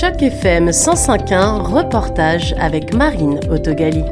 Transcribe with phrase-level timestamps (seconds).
[0.00, 4.02] Choc FM 105.1, reportage avec Marine Autogali.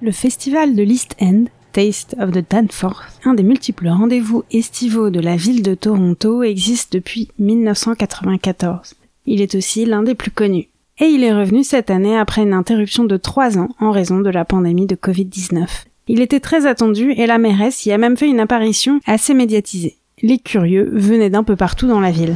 [0.00, 5.20] Le festival de l'East End, Taste of the Danforth, un des multiples rendez-vous estivaux de
[5.20, 8.94] la ville de Toronto, existe depuis 1994.
[9.26, 10.68] Il est aussi l'un des plus connus.
[11.00, 14.30] Et il est revenu cette année après une interruption de trois ans en raison de
[14.30, 15.66] la pandémie de Covid-19.
[16.08, 19.98] Il était très attendu et la mairesse y a même fait une apparition assez médiatisée.
[20.20, 22.34] Les curieux venaient d'un peu partout dans la ville.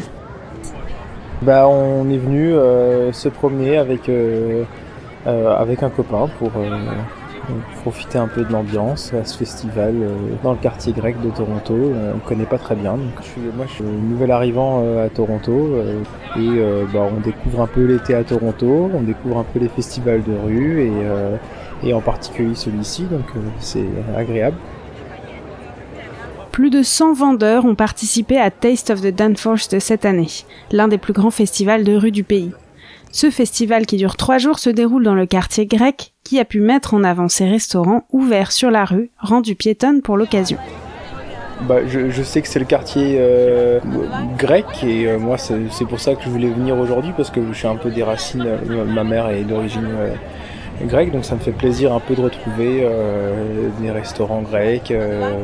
[1.43, 4.65] Bah, on est venu euh, se promener euh,
[5.27, 6.53] euh, avec un copain pour
[7.83, 9.95] profiter un peu de l'ambiance à ce festival
[10.43, 11.75] dans le quartier grec de Toronto.
[11.75, 12.93] on ne connaît pas très bien.
[12.93, 15.77] Donc je suis, moi, je suis nouvel arrivant à Toronto
[16.37, 16.61] et
[16.93, 20.33] bah, on découvre un peu l'été à Toronto, on découvre un peu les festivals de
[20.33, 20.93] rue et
[21.83, 23.87] et en particulier celui-ci, donc euh, c'est
[24.17, 24.57] agréable.
[26.53, 30.29] Plus de 100 vendeurs ont participé à Taste of the Danforth cette année,
[30.73, 32.53] l'un des plus grands festivals de rue du pays.
[33.13, 36.61] Ce festival qui dure trois jours se déroule dans le quartier grec qui a pu
[36.61, 40.59] mettre en avant ses restaurants ouverts sur la rue, rendus piétonnes pour l'occasion.
[41.63, 43.81] Bah, je, sais que c'est le quartier euh,
[44.37, 47.57] grec et euh, moi c'est pour ça que je voulais venir aujourd'hui parce que je
[47.57, 48.45] suis un peu des racines,
[48.93, 49.89] ma mère est d'origine
[50.85, 55.41] grec, donc ça me fait plaisir un peu de retrouver euh, des restaurants grecs, euh,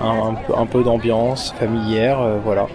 [0.00, 2.66] un, peu d'ambiance familière, euh, voilà.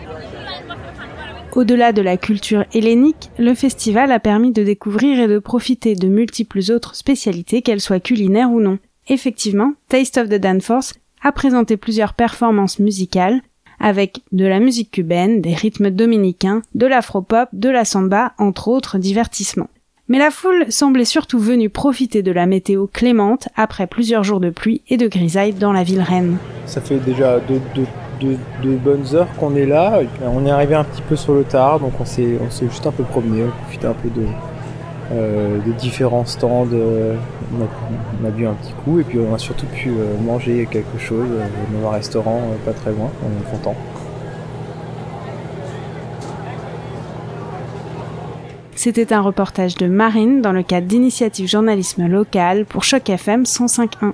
[1.55, 6.07] Au-delà de la culture hellénique, le festival a permis de découvrir et de profiter de
[6.07, 8.77] multiples autres spécialités, qu'elles soient culinaires ou non.
[9.07, 13.41] Effectivement, Taste of the Danforth a présenté plusieurs performances musicales,
[13.79, 18.97] avec de la musique cubaine, des rythmes dominicains, de l'afropop, de la samba, entre autres
[18.97, 19.69] divertissements.
[20.09, 24.49] Mais la foule semblait surtout venue profiter de la météo clémente après plusieurs jours de
[24.49, 26.37] pluie et de grisaille dans la ville reine.
[26.65, 27.61] Ça fait déjà deux,
[28.83, 29.99] bonnes heures qu'on est là.
[30.25, 33.03] On est arrivé un petit peu sur le tard, donc on s'est, juste un peu
[33.03, 34.25] promené, on a profité un peu de,
[35.11, 36.67] euh, différents stands.
[36.73, 37.15] Euh,
[38.21, 40.97] on, a, bu un petit coup et puis on a surtout pu euh, manger quelque
[40.99, 41.27] chose
[41.71, 43.09] dans un restaurant pas très loin.
[43.23, 43.75] On est content.
[48.75, 54.13] C'était un reportage de Marine dans le cadre d'initiative journalisme local pour Choc FM 105.1.